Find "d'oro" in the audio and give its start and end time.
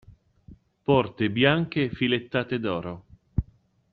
2.59-3.05